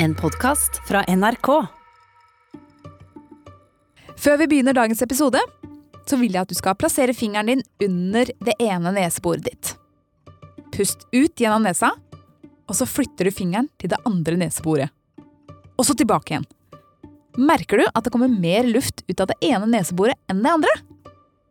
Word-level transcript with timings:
En 0.00 0.14
podkast 0.14 0.76
fra 0.86 1.00
NRK. 1.10 1.48
Før 4.14 4.36
vi 4.38 4.46
begynner 4.46 4.76
dagens 4.76 5.02
episode, 5.02 5.40
så 6.06 6.18
vil 6.20 6.36
jeg 6.36 6.46
at 6.46 6.52
du 6.52 6.54
skal 6.54 6.76
plassere 6.78 7.16
fingeren 7.18 7.50
din 7.50 7.64
under 7.82 8.30
det 8.46 8.54
ene 8.62 8.92
neseboret 8.94 9.48
ditt. 9.48 9.72
Pust 10.70 11.02
ut 11.10 11.42
gjennom 11.42 11.66
nesa, 11.66 11.90
og 12.70 12.78
så 12.78 12.86
flytter 12.86 13.26
du 13.26 13.34
fingeren 13.34 13.66
til 13.82 13.90
det 13.90 13.98
andre 14.06 14.38
neseboret. 14.38 14.94
Og 15.74 15.90
så 15.90 15.98
tilbake 15.98 16.36
igjen. 16.36 16.46
Merker 17.34 17.82
du 17.82 17.88
at 17.90 18.06
det 18.06 18.14
kommer 18.14 18.30
mer 18.30 18.70
luft 18.70 19.02
ut 19.10 19.18
av 19.18 19.32
det 19.32 19.40
ene 19.50 19.66
neseboret 19.66 20.14
enn 20.30 20.46
det 20.46 20.54
andre? 20.60 20.78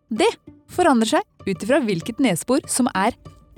Det 0.07 0.31
forandrer 0.71 1.17
seg 1.17 1.49
ut 1.49 1.67
ifra 1.67 1.83
hvilket 1.83 2.23
nesebor 2.23 2.63
som 2.71 2.87
er 2.95 3.11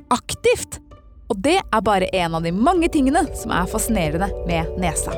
aktivt. 0.09 0.81
Og 1.29 1.37
det 1.37 1.59
er 1.61 1.81
bare 1.85 2.09
en 2.17 2.35
av 2.35 2.41
de 2.41 2.49
mange 2.49 2.87
tingene 2.89 3.21
som 3.37 3.51
er 3.53 3.67
fascinerende 3.69 4.31
med 4.49 4.65
nesa. 4.81 5.13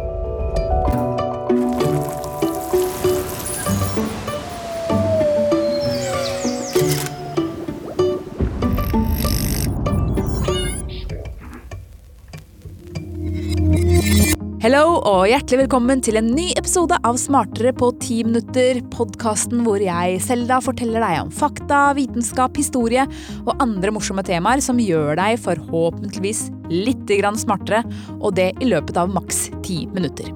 Hello 14.62 15.00
og 15.00 15.24
hjertelig 15.26 15.64
velkommen 15.64 16.04
til 16.06 16.20
en 16.20 16.28
ny 16.36 16.52
episode 16.72 16.96
av 17.04 17.18
Smartere 17.20 17.74
på 17.76 17.90
ti 18.00 18.22
minutter. 18.24 18.78
Podkasten 18.94 19.66
hvor 19.66 19.82
jeg, 19.84 20.22
Selda, 20.24 20.62
forteller 20.64 21.04
deg 21.04 21.18
om 21.26 21.32
fakta, 21.36 21.90
vitenskap, 21.98 22.56
historie 22.56 23.04
og 23.42 23.60
andre 23.60 23.92
morsomme 23.92 24.24
temaer 24.24 24.64
som 24.64 24.80
gjør 24.80 25.20
deg 25.20 25.36
forhåpentligvis 25.44 26.46
litt 26.72 27.12
grann 27.12 27.36
smartere, 27.36 27.82
og 28.22 28.38
det 28.40 28.54
i 28.64 28.70
løpet 28.72 28.96
av 29.04 29.12
maks 29.12 29.50
ti 29.68 29.82
minutter. 29.92 30.32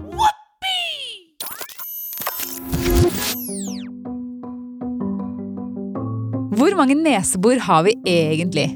Hvor 6.60 6.76
mange 6.76 7.00
nesebor 7.00 7.64
har 7.64 7.88
vi 7.88 7.96
egentlig? 8.04 8.74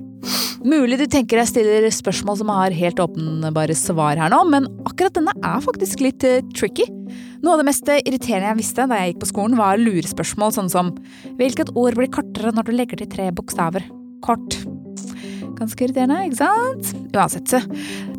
Mulig 0.64 1.02
du 1.03 1.09
tenker 1.12 1.44
jeg 1.44 1.52
stiller 1.52 1.91
spørsmål 1.91 2.39
som 2.39 2.56
har 2.56 2.80
helt 2.80 3.03
åpenbare 3.03 3.75
svar 3.75 4.16
her 4.16 4.31
nå, 4.31 4.45
men 4.47 4.72
akkurat 4.88 5.19
denne 5.19 5.36
er 5.44 5.67
faktisk 5.67 6.08
litt 6.08 6.23
uh, 6.23 6.39
tricky. 6.56 6.88
Noe 7.40 7.56
av 7.56 7.62
det 7.62 7.70
mest 7.70 7.88
irriterende 7.88 8.50
jeg 8.50 8.59
visste 8.59 8.86
da 8.90 8.98
jeg 9.00 9.14
gikk 9.14 9.22
på 9.22 9.30
skolen, 9.30 9.56
var 9.59 9.80
lurespørsmål 9.80 10.52
sånn 10.56 10.72
som 10.72 10.92
Hvilket 11.40 11.72
ord 11.80 11.96
blir 11.96 12.12
kortere 12.12 12.52
når 12.56 12.68
du 12.68 12.73
legger 12.76 13.00
til 13.00 13.12
tre 13.12 13.30
bokstaver? 13.36 13.86
Kort. 14.26 14.58
Ganske 15.59 15.86
irriterende, 15.86 16.20
ikke 16.28 16.42
sant? 16.42 16.92
Uansett. 17.16 17.56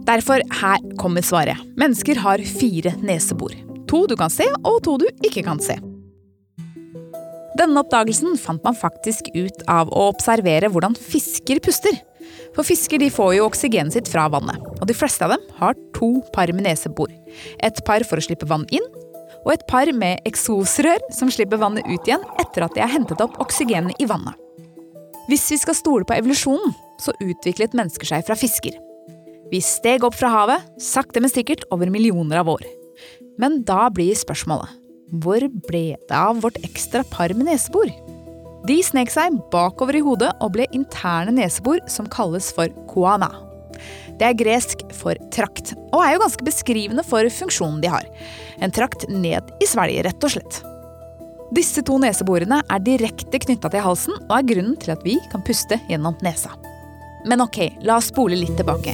Derfor, 0.08 0.44
her 0.60 0.88
kommer 1.00 1.24
svaret. 1.24 1.60
Mennesker 1.80 2.20
har 2.24 2.40
fire 2.48 2.94
nesebor. 3.04 3.52
To 3.90 4.06
du 4.08 4.16
kan 4.16 4.32
se, 4.32 4.46
og 4.64 4.80
to 4.86 4.96
du 5.02 5.08
ikke 5.26 5.44
kan 5.44 5.60
se. 5.62 5.76
Denne 7.60 7.82
oppdagelsen 7.82 8.38
fant 8.40 8.62
man 8.64 8.76
faktisk 8.78 9.28
ut 9.34 9.64
av 9.68 9.90
å 9.92 10.06
observere 10.14 10.70
hvordan 10.72 10.96
fisker 10.96 11.60
puster. 11.60 11.98
For 12.54 12.66
fisker 12.66 13.00
de 13.02 13.10
får 13.12 13.34
jo 13.36 13.46
oksygenet 13.48 13.94
sitt 13.94 14.08
fra 14.10 14.28
vannet, 14.32 14.62
og 14.78 14.86
de 14.88 14.96
fleste 14.96 15.26
av 15.26 15.34
dem 15.34 15.44
har 15.58 15.76
to 15.96 16.12
par 16.34 16.52
med 16.54 16.64
nesebor. 16.64 17.12
Et 17.60 17.84
par 17.86 18.06
for 18.08 18.20
å 18.20 18.24
slippe 18.24 18.48
vann 18.48 18.64
inn, 18.74 18.86
og 19.44 19.54
et 19.54 19.64
par 19.70 19.90
med 19.96 20.20
eksosrør 20.28 21.02
som 21.14 21.30
slipper 21.32 21.60
vannet 21.60 21.86
ut 21.88 22.08
igjen 22.08 22.24
etter 22.42 22.66
at 22.66 22.76
de 22.76 22.84
har 22.84 22.92
hentet 22.92 23.22
opp 23.24 23.38
oksygenet 23.42 23.96
i 24.02 24.08
vannet. 24.10 24.36
Hvis 25.30 25.46
vi 25.52 25.60
skal 25.62 25.78
stole 25.78 26.06
på 26.08 26.16
evolusjonen, 26.16 26.74
så 27.00 27.14
utviklet 27.22 27.76
mennesker 27.76 28.08
seg 28.08 28.26
fra 28.26 28.36
fisker. 28.36 28.74
Vi 29.50 29.62
steg 29.64 30.04
opp 30.06 30.14
fra 30.18 30.30
havet, 30.30 30.66
sakte, 30.82 31.22
men 31.22 31.32
sikkert 31.32 31.64
over 31.74 31.90
millioner 31.90 32.42
av 32.42 32.50
år. 32.52 32.66
Men 33.40 33.62
da 33.66 33.88
blir 33.94 34.18
spørsmålet 34.18 34.76
hvor 35.10 35.42
ble 35.66 35.96
det 36.06 36.14
av 36.14 36.38
vårt 36.44 36.60
ekstra 36.62 37.02
par 37.10 37.32
med 37.34 37.48
nesebor? 37.48 37.90
De 38.68 38.76
snek 38.84 39.10
seg 39.10 39.40
bakover 39.50 39.96
i 39.98 40.02
hodet 40.04 40.30
og 40.38 40.52
ble 40.54 40.68
interne 40.76 41.34
nesebor 41.34 41.80
som 41.90 42.06
kalles 42.12 42.52
for 42.54 42.70
koana. 42.92 43.30
Det 44.20 44.26
er 44.28 44.36
gresk 44.36 44.82
for 44.92 45.16
trakt, 45.32 45.72
og 45.94 46.02
er 46.04 46.12
jo 46.12 46.20
ganske 46.20 46.44
beskrivende 46.44 47.04
for 47.08 47.24
funksjonen 47.32 47.80
de 47.80 47.88
har. 47.88 48.04
En 48.60 48.72
trakt 48.74 49.06
ned 49.08 49.48
i 49.64 49.68
svelget, 49.68 50.04
rett 50.04 50.26
og 50.28 50.34
slett. 50.34 50.58
Disse 51.56 51.80
to 51.82 51.96
neseborene 51.98 52.60
er 52.60 52.82
direkte 52.84 53.40
knytta 53.42 53.72
til 53.72 53.82
halsen 53.82 54.18
og 54.20 54.34
er 54.36 54.44
grunnen 54.52 54.76
til 54.78 54.92
at 54.92 55.00
vi 55.06 55.16
kan 55.32 55.42
puste 55.46 55.80
gjennom 55.88 56.20
nesa. 56.22 56.52
Men 57.24 57.40
ok, 57.46 57.64
la 57.80 57.96
oss 57.96 58.12
spole 58.12 58.36
litt 58.36 58.54
tilbake. 58.60 58.92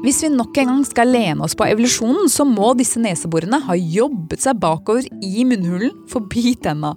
Hvis 0.00 0.22
vi 0.24 0.30
nok 0.32 0.56
en 0.56 0.70
gang 0.70 0.84
skal 0.88 1.10
lene 1.12 1.44
oss 1.44 1.52
på 1.58 1.66
evolusjonen, 1.68 2.30
så 2.32 2.46
må 2.48 2.70
disse 2.78 3.00
neseborene 3.02 3.58
ha 3.66 3.74
jobbet 3.76 4.40
seg 4.40 4.56
bakover 4.62 5.04
i 5.20 5.44
munnhulen 5.44 5.92
forbi 6.08 6.54
tenna. 6.64 6.94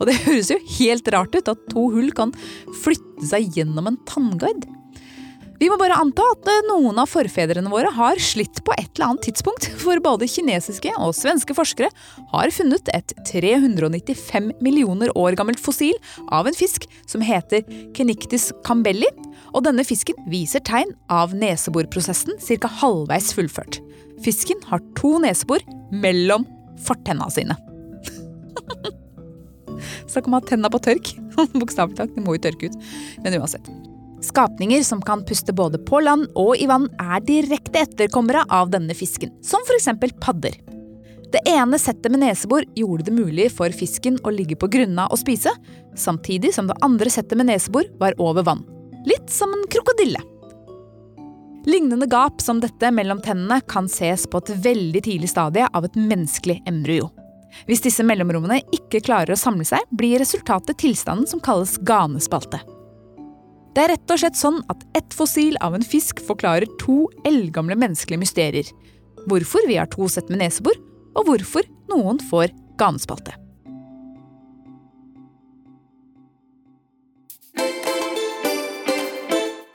Og 0.00 0.08
det 0.08 0.16
høres 0.22 0.48
jo 0.54 0.56
helt 0.78 1.10
rart 1.12 1.36
ut 1.36 1.50
at 1.52 1.66
to 1.68 1.90
hull 1.92 2.08
kan 2.16 2.32
flytte 2.80 3.28
seg 3.28 3.58
gjennom 3.58 3.90
en 3.90 4.00
tanngard. 4.08 4.64
Vi 5.60 5.68
må 5.72 5.78
bare 5.80 5.96
anta 5.96 6.24
at 6.34 6.48
noen 6.68 6.98
av 7.00 7.08
forfedrene 7.08 7.70
våre 7.72 7.88
har 7.96 8.20
slitt 8.20 8.60
på 8.64 8.74
et 8.76 8.90
eller 8.96 9.10
annet 9.10 9.26
tidspunkt, 9.28 9.68
for 9.84 10.00
både 10.04 10.28
kinesiske 10.28 10.92
og 10.98 11.14
svenske 11.16 11.56
forskere 11.56 11.88
har 12.32 12.52
funnet 12.54 12.90
et 12.92 13.14
395 13.30 14.52
millioner 14.64 15.12
år 15.16 15.36
gammelt 15.38 15.62
fossil 15.62 15.96
av 16.28 16.48
en 16.48 16.56
fisk 16.56 16.86
som 17.08 17.24
heter 17.24 17.64
Kenictis 17.96 18.50
cambelli, 18.66 19.08
og 19.56 19.64
denne 19.64 19.84
fisken 19.86 20.18
viser 20.28 20.60
tegn 20.66 20.92
av 21.12 21.32
neseborprosessen 21.36 22.36
ca. 22.60 22.70
halvveis 22.82 23.32
fullført. 23.36 23.80
Fisken 24.24 24.60
har 24.68 24.84
to 24.98 25.16
nesebor 25.22 25.64
mellom 25.92 26.44
fortenna 26.84 27.30
sine. 27.32 27.56
Snakk 30.10 30.28
om 30.28 30.36
å 30.36 30.40
ha 30.40 30.48
tenna 30.48 30.72
på 30.72 30.80
tørk. 30.84 31.12
Bokstavelig 31.60 32.00
talt, 32.00 32.16
de 32.16 32.24
må 32.24 32.36
jo 32.36 32.46
tørke 32.48 32.72
ut. 32.72 32.80
Men 33.24 33.38
uansett. 33.40 33.68
Skapninger 34.24 34.82
som 34.86 35.02
kan 35.04 35.24
puste 35.26 35.52
både 35.52 35.80
på 35.84 36.00
land 36.00 36.30
og 36.34 36.54
i 36.56 36.68
vann, 36.70 36.88
er 37.00 37.24
direkte 37.24 37.84
etterkommere 37.84 38.46
av 38.48 38.70
denne 38.72 38.96
fisken, 38.96 39.34
som 39.44 39.64
f.eks. 39.66 39.90
padder. 40.20 40.56
Det 41.32 41.42
ene 41.50 41.78
settet 41.78 42.12
med 42.12 42.22
nesebor 42.22 42.64
gjorde 42.78 43.08
det 43.08 43.16
mulig 43.16 43.50
for 43.52 43.74
fisken 43.74 44.16
å 44.24 44.32
ligge 44.32 44.56
på 44.56 44.70
grunna 44.72 45.08
og 45.10 45.20
spise, 45.20 45.52
samtidig 45.98 46.54
som 46.54 46.70
det 46.70 46.78
andre 46.86 47.12
settet 47.12 47.36
med 47.36 47.50
nesebor 47.50 47.90
var 48.00 48.16
over 48.22 48.46
vann 48.46 48.64
litt 49.06 49.30
som 49.30 49.52
en 49.54 49.66
krokodille. 49.70 50.20
Lignende 51.66 52.06
gap 52.06 52.42
som 52.42 52.60
dette 52.62 52.90
mellom 52.90 53.20
tennene 53.22 53.60
kan 53.66 53.88
ses 53.90 54.26
på 54.30 54.42
et 54.42 54.52
veldig 54.66 55.02
tidlig 55.02 55.30
stadie 55.30 55.66
av 55.72 55.86
et 55.86 55.98
menneskelig 55.98 56.60
embryo. 56.66 57.08
Hvis 57.66 57.82
disse 57.86 58.04
mellomrommene 58.06 58.60
ikke 58.74 59.00
klarer 59.02 59.34
å 59.34 59.40
samle 59.40 59.64
seg, 59.66 59.82
blir 59.90 60.20
resultatet 60.22 60.78
tilstanden 60.82 61.26
som 61.30 61.42
kalles 61.42 61.78
ganespalte. 61.86 62.60
Det 63.76 63.82
er 63.84 63.90
rett 63.92 64.12
og 64.14 64.16
slett 64.22 64.38
sånn 64.40 64.62
at 64.72 64.84
ett 64.96 65.12
fossil 65.12 65.58
av 65.60 65.74
en 65.76 65.82
fisk 65.84 66.22
forklarer 66.24 66.64
to 66.80 67.10
eldgamle 67.28 67.76
menneskelige 67.76 68.22
mysterier. 68.22 68.70
Hvorfor 69.28 69.68
vi 69.68 69.76
har 69.76 69.90
to 69.92 70.08
sett 70.08 70.30
med 70.32 70.40
nesebor, 70.40 70.78
og 71.12 71.28
hvorfor 71.28 71.68
noen 71.92 72.16
får 72.30 72.54
ganespalte. 72.80 73.36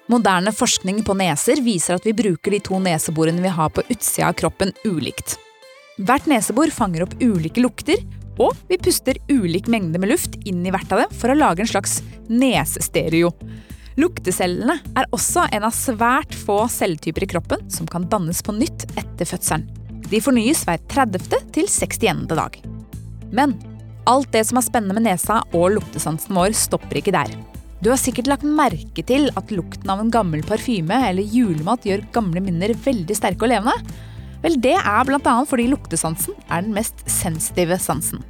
Moderne 0.09 0.49
forskning 0.49 1.05
på 1.05 1.13
neser 1.21 1.61
viser 1.61 2.01
at 2.01 2.09
vi 2.09 2.17
bruker 2.17 2.57
de 2.57 2.63
to 2.65 2.81
neseborene 2.81 3.45
vi 3.45 3.53
har 3.53 3.69
på 3.69 3.85
utsida 3.85 4.33
av 4.33 4.37
kroppen 4.41 4.73
ulikt. 4.81 5.37
Hvert 6.01 6.25
nesebor 6.25 6.73
fanger 6.73 7.05
opp 7.05 7.19
ulike 7.21 7.61
lukter, 7.61 8.01
og 8.41 8.57
vi 8.65 8.81
puster 8.81 9.21
ulik 9.29 9.69
mengde 9.69 10.01
med 10.01 10.09
luft 10.09 10.41
inn 10.41 10.65
i 10.65 10.73
hvert 10.73 10.89
av 10.89 11.05
dem 11.05 11.19
for 11.21 11.29
å 11.29 11.37
lage 11.37 11.61
en 11.61 11.69
slags 11.69 11.99
nesestereo. 12.25 13.29
Luktecellene 13.99 14.77
er 14.95 15.09
også 15.11 15.47
en 15.51 15.65
av 15.67 15.75
svært 15.75 16.35
få 16.37 16.63
celletyper 16.71 17.25
i 17.25 17.31
kroppen 17.33 17.65
som 17.71 17.89
kan 17.89 18.07
dannes 18.11 18.39
på 18.45 18.55
nytt 18.55 18.87
etter 18.95 19.27
fødselen. 19.27 19.67
De 20.11 20.19
fornyes 20.23 20.63
hver 20.67 20.79
30. 20.91 21.27
til 21.55 21.67
60. 21.71 22.25
dag. 22.31 22.57
Men 23.31 23.55
alt 24.09 24.31
det 24.33 24.43
som 24.47 24.59
er 24.59 24.65
spennende 24.65 24.95
med 24.97 25.05
nesa 25.07 25.41
og 25.55 25.75
luktesansen 25.77 26.35
vår, 26.35 26.55
stopper 26.57 26.99
ikke 26.99 27.15
der. 27.15 27.31
Du 27.81 27.89
har 27.89 27.99
sikkert 27.99 28.29
lagt 28.29 28.45
merke 28.45 29.03
til 29.07 29.29
at 29.39 29.51
lukten 29.55 29.89
av 29.89 30.03
en 30.03 30.11
gammel 30.13 30.43
parfyme 30.45 30.99
eller 31.07 31.25
julemat 31.25 31.87
gjør 31.87 32.03
gamle 32.13 32.43
minner 32.43 32.75
veldig 32.77 33.17
sterke 33.17 33.47
og 33.47 33.53
levende. 33.53 33.95
Vel, 34.41 34.57
det 34.61 34.75
er 34.77 35.07
bl.a. 35.07 35.35
fordi 35.47 35.67
luktesansen 35.69 36.37
er 36.47 36.65
den 36.65 36.75
mest 36.77 37.03
sensitive 37.09 37.77
sansen. 37.81 38.23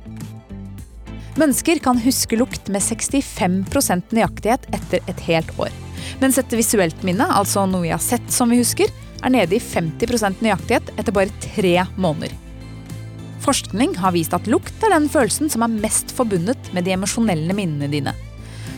Mennesker 1.40 1.80
kan 1.80 2.00
huske 2.04 2.36
lukt 2.36 2.68
med 2.68 2.84
65% 2.84 4.12
nøyaktighet 4.12 4.66
etter 4.76 5.00
et 5.08 5.22
helt 5.30 5.52
år. 5.60 5.72
Mens 6.20 6.38
et 6.42 6.56
visuelt 6.58 7.06
minne, 7.08 7.24
altså 7.24 7.64
noe 7.70 7.86
vi 7.86 7.94
har 7.94 8.02
sett 8.04 8.28
som 8.34 8.52
vi 8.52 8.60
husker, 8.60 8.92
er 9.22 9.32
nede 9.32 9.56
i 9.56 9.62
50% 9.64 10.42
nøyaktighet 10.44 10.92
etter 10.98 11.16
bare 11.16 11.32
tre 11.44 11.76
måneder. 11.96 12.34
Forskning 13.42 13.96
har 13.98 14.14
vist 14.14 14.36
at 14.38 14.50
lukt 14.52 14.84
er 14.84 14.94
den 14.94 15.08
følelsen 15.10 15.50
som 15.50 15.64
er 15.66 15.80
mest 15.82 16.12
forbundet 16.14 16.74
med 16.76 16.86
de 16.86 16.94
emosjonelle 16.98 17.56
minnene 17.58 17.90
dine. 17.90 18.14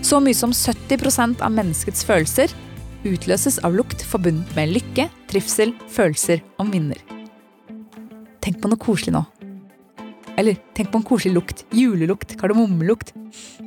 Så 0.03 0.19
mye 0.21 0.37
som 0.37 0.53
70% 0.53 1.41
av 1.43 1.51
menneskets 1.51 2.05
følelser 2.05 2.53
utløses 3.03 3.57
av 3.65 3.75
lukt 3.75 4.05
forbundet 4.07 4.53
med 4.55 4.71
lykke, 4.77 5.09
trivsel, 5.31 5.73
følelser 5.91 6.43
og 6.61 6.69
minner. 6.69 7.01
Tenk 8.43 8.61
på 8.61 8.69
noe 8.69 8.79
koselig 8.79 9.15
nå. 9.15 9.25
Eller 10.37 10.57
tenk 10.75 10.91
på 10.91 10.97
en 11.01 11.05
koselig 11.07 11.33
lukt. 11.35 11.65
Julelukt, 11.71 12.35
kardemommelukt. 12.39 13.13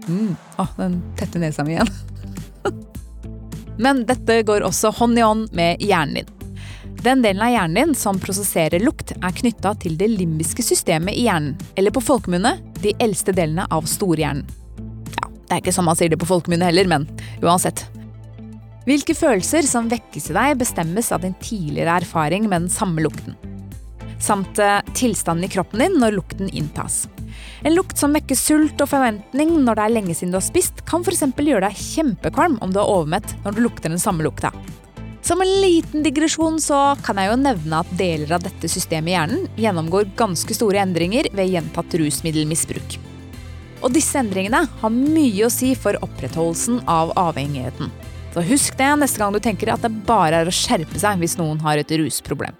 Mm. 0.08 0.34
Å, 0.58 0.66
den 0.78 0.98
tette 1.18 1.40
nesa 1.42 1.64
mi 1.66 1.76
igjen. 1.76 1.90
Men 3.82 4.06
dette 4.08 4.40
går 4.48 4.64
også 4.66 4.90
hånd 4.98 5.18
i 5.18 5.24
hånd 5.24 5.52
med 5.56 5.82
hjernen 5.84 6.22
din. 6.22 6.32
Den 7.06 7.22
delen 7.22 7.42
av 7.44 7.52
hjernen 7.52 7.76
din 7.76 7.94
som 7.94 8.18
prosesserer 8.18 8.82
lukt, 8.82 9.12
er 9.14 9.34
knytta 9.36 9.74
til 9.82 9.98
det 10.00 10.08
limbiske 10.10 10.64
systemet 10.64 11.14
i 11.14 11.26
hjernen, 11.28 11.54
eller 11.78 11.94
på 11.94 12.02
folkemunne 12.02 12.56
de 12.80 12.94
eldste 13.02 13.34
delene 13.36 13.66
av 13.70 13.86
storhjernen. 13.90 14.46
Ja, 15.20 15.28
det 15.28 15.52
er 15.52 15.60
ikke 15.62 15.74
sånn 15.76 15.86
man 15.86 15.98
sier 15.98 16.10
det 16.10 16.18
på 16.18 16.28
folkemunne 16.30 16.66
heller, 16.66 16.88
men 16.90 17.06
uansett. 17.44 17.84
Hvilke 18.86 19.16
følelser 19.18 19.66
som 19.66 19.90
vekkes 19.90 20.30
i 20.30 20.36
deg, 20.36 20.58
bestemmes 20.62 21.12
av 21.14 21.22
din 21.22 21.36
tidligere 21.42 22.00
erfaring 22.00 22.48
med 22.48 22.64
den 22.64 22.72
samme 22.72 23.02
lukten. 23.04 23.34
Samt 24.22 24.58
eh, 24.62 24.78
tilstanden 24.96 25.46
i 25.46 25.52
kroppen 25.52 25.82
din 25.84 25.98
når 26.00 26.16
lukten 26.16 26.48
inntas. 26.48 27.04
En 27.62 27.76
lukt 27.76 27.98
som 28.00 28.14
vekker 28.16 28.38
sult 28.38 28.80
og 28.80 28.90
forventning 28.90 29.52
når 29.64 29.78
det 29.78 29.84
er 29.84 29.94
lenge 29.94 30.16
siden 30.16 30.32
du 30.32 30.40
har 30.40 30.46
spist, 30.46 30.82
kan 30.88 31.04
f.eks. 31.04 31.26
gjøre 31.36 31.68
deg 31.68 31.78
kjempekvalm 31.80 32.58
om 32.64 32.72
du 32.72 32.80
er 32.80 32.90
overmett 32.90 33.36
når 33.44 33.56
du 33.56 33.64
lukter 33.66 33.92
den 33.92 34.02
samme 34.02 34.26
lukta. 34.26 34.52
Som 35.26 35.42
en 35.42 35.50
liten 35.60 36.04
digresjon 36.06 36.60
så 36.62 36.94
kan 37.02 37.18
jeg 37.18 37.32
jo 37.32 37.38
nevne 37.40 37.80
at 37.82 37.94
deler 37.98 38.36
av 38.36 38.44
dette 38.44 38.68
systemet 38.70 39.10
i 39.10 39.16
hjernen 39.16 39.48
gjennomgår 39.58 40.12
ganske 40.18 40.54
store 40.54 40.84
endringer 40.84 41.26
ved 41.34 41.50
gjentatt 41.50 41.96
rusmiddelmisbruk. 41.98 42.98
Og 43.82 43.90
disse 43.92 44.20
endringene 44.20 44.62
har 44.80 44.94
mye 44.94 45.48
å 45.48 45.52
si 45.52 45.72
for 45.74 45.98
opprettholdelsen 46.06 46.84
av 46.90 47.10
avhengigheten. 47.18 47.90
Så 48.36 48.44
husk 48.46 48.78
det 48.78 48.92
neste 49.00 49.18
gang 49.18 49.34
du 49.34 49.40
tenker 49.42 49.72
at 49.74 49.82
det 49.82 49.90
bare 50.06 50.44
er 50.44 50.50
å 50.50 50.54
skjerpe 50.54 51.00
seg 51.02 51.18
hvis 51.18 51.36
noen 51.40 51.58
har 51.64 51.82
et 51.82 51.96
rusproblem. 51.98 52.54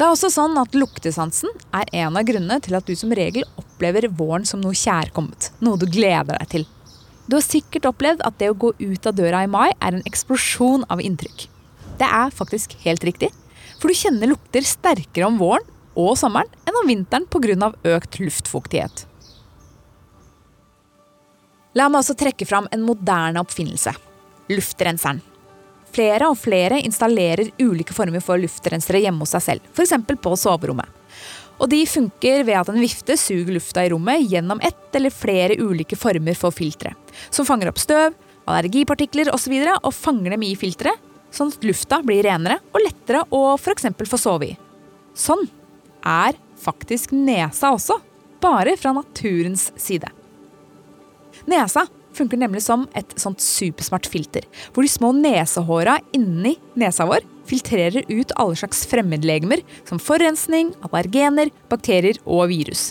Det 0.00 0.06
er 0.06 0.14
også 0.14 0.30
sånn 0.32 0.54
at 0.56 0.72
Luktesansen 0.72 1.50
er 1.76 1.90
en 2.00 2.14
av 2.16 2.24
grunnene 2.24 2.56
til 2.64 2.72
at 2.78 2.86
du 2.88 2.94
som 2.96 3.10
regel 3.12 3.44
opplever 3.60 4.06
våren 4.16 4.46
som 4.48 4.62
noe 4.62 4.72
kjærkomment. 4.72 5.50
Noe 5.60 5.76
du 5.76 5.84
gleder 5.84 6.38
deg 6.38 6.48
til. 6.54 6.64
Du 7.28 7.36
har 7.36 7.44
sikkert 7.44 7.90
opplevd 7.90 8.24
at 8.24 8.38
det 8.40 8.48
å 8.48 8.56
gå 8.56 8.70
ut 8.78 9.10
av 9.10 9.18
døra 9.18 9.42
i 9.44 9.50
mai 9.52 9.68
er 9.74 9.92
en 9.92 10.06
eksplosjon 10.08 10.88
av 10.88 11.04
inntrykk. 11.04 11.44
Det 12.00 12.08
er 12.08 12.32
faktisk 12.32 12.78
helt 12.86 13.04
riktig, 13.04 13.28
for 13.76 13.92
du 13.92 14.00
kjenner 14.00 14.32
lukter 14.32 14.64
sterkere 14.64 15.28
om 15.28 15.36
våren 15.36 15.68
og 15.92 16.16
sommeren 16.16 16.48
enn 16.64 16.80
om 16.80 16.88
vinteren 16.88 17.28
pga. 17.28 17.74
økt 17.84 18.22
luftfuktighet. 18.24 19.04
La 21.76 21.92
meg 21.92 22.00
også 22.00 22.16
trekke 22.16 22.48
fram 22.48 22.72
en 22.72 22.88
moderne 22.88 23.44
oppfinnelse 23.44 23.92
luftrenseren. 24.50 25.20
Flere 25.90 26.30
og 26.30 26.38
flere 26.38 26.78
installerer 26.84 27.50
ulike 27.58 27.94
former 27.94 28.22
for 28.22 28.38
luftrensere 28.38 29.02
hjemme 29.02 29.24
hos 29.24 29.34
seg 29.34 29.46
selv, 29.46 29.68
f.eks. 29.74 29.94
på 30.22 30.34
soverommet. 30.38 30.86
Og 31.60 31.68
de 31.68 31.82
funker 31.88 32.44
ved 32.48 32.56
at 32.56 32.70
en 32.72 32.80
vifte 32.80 33.16
suger 33.20 33.52
lufta 33.52 33.84
i 33.84 33.90
rommet 33.92 34.24
gjennom 34.30 34.62
ett 34.64 34.96
eller 34.96 35.12
flere 35.12 35.58
ulike 35.60 35.98
former 35.98 36.38
for 36.38 36.54
filtre, 36.56 36.94
som 37.28 37.44
fanger 37.48 37.68
opp 37.68 37.80
støv, 37.82 38.16
allergipartikler 38.48 39.32
osv. 39.34 39.58
Og, 39.60 39.74
og 39.90 39.94
fanger 39.94 40.36
dem 40.36 40.46
i 40.46 40.54
filteret, 40.58 40.96
sånn 41.34 41.52
at 41.52 41.66
lufta 41.66 42.00
blir 42.06 42.24
renere 42.26 42.58
og 42.72 42.80
lettere 42.84 43.26
å 43.28 43.42
f.eks. 43.58 43.90
få 44.08 44.20
sove 44.20 44.52
i. 44.52 44.56
Sånn 45.14 45.44
er 46.06 46.38
faktisk 46.60 47.12
nesa 47.12 47.74
også, 47.74 47.98
bare 48.40 48.76
fra 48.80 48.94
naturens 48.96 49.68
side. 49.76 50.08
Nesa 51.50 51.84
funker 52.16 52.40
nemlig 52.40 52.62
som 52.64 52.86
et 52.98 53.12
sånt 53.20 53.42
supersmart 53.44 54.08
filter, 54.10 54.46
hvor 54.74 54.86
de 54.86 54.90
små 54.90 55.12
nesehåra 55.16 55.98
inni 56.16 56.56
nesa 56.78 57.06
vår 57.08 57.26
filtrerer 57.50 58.06
ut 58.08 58.34
alle 58.38 58.58
slags 58.58 58.84
fremmedlegemer 58.90 59.62
som 59.88 60.00
forurensning, 60.02 60.72
allergener, 60.86 61.50
bakterier 61.70 62.20
og 62.24 62.48
virus. 62.52 62.90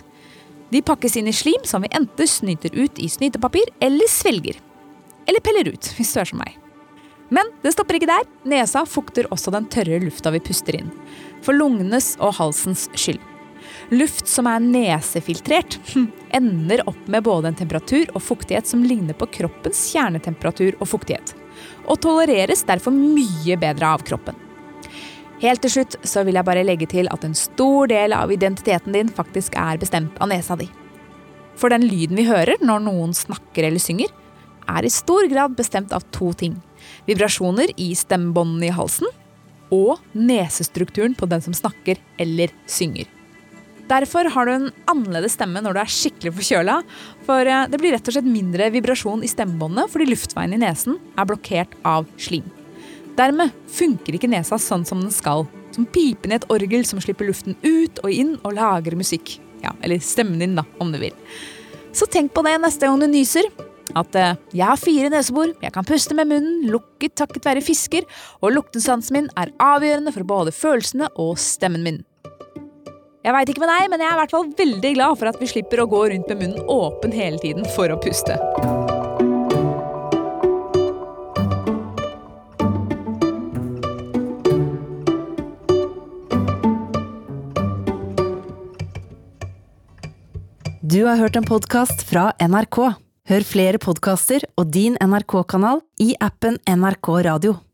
De 0.70 0.84
pakkes 0.86 1.16
inn 1.18 1.30
i 1.30 1.34
slim 1.34 1.64
som 1.66 1.82
vi 1.84 1.92
enten 1.98 2.30
snyter 2.30 2.74
ut 2.78 3.00
i 3.02 3.10
snytepapir 3.10 3.72
eller 3.82 4.10
svelger. 4.12 4.60
Eller 5.30 5.42
peller 5.46 5.72
ut, 5.74 5.94
hvis 5.98 6.14
du 6.14 6.20
er 6.22 6.30
som 6.30 6.42
meg. 6.42 6.56
Men 7.34 7.50
det 7.64 7.74
stopper 7.76 7.98
ikke 7.98 8.10
der. 8.10 8.26
Nesa 8.50 8.84
fukter 8.90 9.30
også 9.34 9.54
den 9.54 9.68
tørre 9.70 10.00
lufta 10.02 10.34
vi 10.34 10.42
puster 10.42 10.80
inn. 10.80 10.90
For 11.46 11.58
lungenes 11.58 12.16
og 12.20 12.36
halsens 12.40 12.88
skyld. 12.98 13.22
Luft 13.92 14.28
som 14.30 14.48
er 14.50 14.64
nesefiltrert, 14.64 15.80
ender 16.36 16.84
opp 16.90 17.08
med 17.08 17.26
både 17.26 17.52
en 17.52 17.58
temperatur 17.58 18.12
og 18.14 18.24
fuktighet 18.24 18.70
som 18.70 18.84
ligner 18.86 19.18
på 19.18 19.30
kroppens 19.40 19.82
kjernetemperatur 19.94 20.78
og 20.80 20.92
fuktighet, 20.92 21.34
og 21.88 22.02
tolereres 22.04 22.66
derfor 22.68 22.96
mye 22.96 23.58
bedre 23.60 23.96
av 23.96 24.06
kroppen. 24.08 24.38
Helt 25.40 25.64
til 25.64 25.72
slutt 25.72 25.96
så 26.04 26.26
vil 26.28 26.36
jeg 26.36 26.48
bare 26.48 26.66
legge 26.68 26.88
til 26.92 27.08
at 27.12 27.24
en 27.24 27.38
stor 27.38 27.88
del 27.88 28.14
av 28.16 28.32
identiteten 28.34 28.96
din 28.96 29.12
faktisk 29.12 29.56
er 29.60 29.80
bestemt 29.80 30.18
av 30.20 30.28
nesa 30.32 30.58
di. 30.60 30.68
For 31.60 31.72
den 31.72 31.86
lyden 31.88 32.20
vi 32.20 32.28
hører 32.28 32.60
når 32.64 32.84
noen 32.84 33.16
snakker 33.16 33.68
eller 33.68 33.84
synger, 33.84 34.12
er 34.70 34.86
i 34.86 34.92
stor 34.94 35.26
grad 35.32 35.56
bestemt 35.58 35.96
av 35.96 36.04
to 36.16 36.32
ting. 36.38 36.60
Vibrasjoner 37.08 37.72
i 37.80 37.94
stemmebåndene 37.98 38.70
i 38.70 38.76
halsen 38.76 39.10
og 39.74 39.98
nesestrukturen 40.18 41.16
på 41.18 41.30
den 41.30 41.44
som 41.46 41.56
snakker 41.56 42.00
eller 42.22 42.54
synger. 42.70 43.08
Derfor 43.90 44.30
har 44.30 44.46
du 44.46 44.52
en 44.54 44.70
annerledes 44.92 45.34
stemme 45.34 45.62
når 45.66 45.74
du 45.74 45.82
er 45.82 45.90
skikkelig 45.90 46.36
forkjøla. 46.38 46.78
For 47.26 47.50
eh, 47.50 47.66
det 47.72 47.80
blir 47.82 47.96
rett 47.96 48.06
og 48.06 48.16
slett 48.16 48.30
mindre 48.30 48.70
vibrasjon 48.74 49.24
i 49.26 49.32
stemmebåndet 49.32 49.90
fordi 49.90 50.12
luftveien 50.12 50.54
i 50.54 50.62
nesen 50.62 51.00
er 51.18 51.30
blokkert 51.30 51.74
av 51.88 52.10
slim. 52.22 52.46
Dermed 53.18 53.56
funker 53.74 54.16
ikke 54.16 54.30
nesa 54.32 54.60
sånn 54.62 54.86
som 54.88 55.02
den 55.02 55.14
skal. 55.14 55.48
Som 55.76 55.88
pipen 55.90 56.32
i 56.32 56.38
et 56.38 56.48
orgel 56.54 56.86
som 56.88 57.02
slipper 57.02 57.28
luften 57.28 57.58
ut 57.66 58.02
og 58.04 58.14
inn 58.14 58.36
og 58.44 58.54
lager 58.60 58.96
musikk. 59.00 59.40
Ja, 59.64 59.74
Eller 59.84 60.00
stemmen 60.04 60.40
din, 60.40 60.56
da, 60.56 60.64
om 60.80 60.94
du 60.94 61.00
vil. 61.02 61.16
Så 61.92 62.08
tenk 62.08 62.32
på 62.36 62.46
det 62.46 62.56
neste 62.62 62.88
gang 62.88 63.02
du 63.02 63.10
nyser. 63.10 63.50
At 63.98 64.14
uh, 64.16 64.38
jeg 64.54 64.70
har 64.70 64.78
fire 64.78 65.10
nesebor, 65.10 65.56
jeg 65.64 65.74
kan 65.74 65.88
puste 65.88 66.14
med 66.16 66.30
munnen, 66.30 66.68
lukket 66.70 67.16
takket 67.18 67.48
være 67.50 67.64
fisker, 67.66 68.06
og 68.38 68.54
luktesansen 68.54 69.18
min 69.18 69.32
er 69.34 69.50
avgjørende 69.58 70.14
for 70.14 70.30
både 70.30 70.54
følelsene 70.54 71.10
og 71.18 71.34
stemmen 71.42 71.84
min. 71.84 72.00
Jeg 73.20 73.36
veit 73.36 73.50
ikke 73.52 73.60
med 73.60 73.68
deg, 73.68 73.90
men 73.92 74.00
jeg 74.00 74.08
er 74.08 74.16
i 74.16 74.20
hvert 74.22 74.32
fall 74.32 74.46
veldig 74.56 74.90
glad 74.96 75.18
for 75.20 75.28
at 75.28 75.40
vi 75.42 75.48
slipper 75.52 75.82
å 75.84 75.90
gå 75.92 76.06
rundt 76.14 76.30
med 76.32 76.40
munnen 76.40 76.70
åpen 76.72 77.12
hele 77.12 77.40
tiden 77.44 77.68
for 77.76 77.92
å 77.92 78.00
puste. 78.00 78.40
Du 90.80 91.04
har 91.06 91.20
hørt 91.20 91.36
en 91.36 91.46
podkast 91.46 92.08
fra 92.08 92.32
NRK. 92.40 92.80
Hør 93.30 93.46
flere 93.46 93.84
podkaster 93.84 94.48
og 94.56 94.72
din 94.72 94.96
NRK-kanal 95.04 95.84
i 96.02 96.16
appen 96.24 96.56
NRK 96.66 97.18
Radio. 97.28 97.60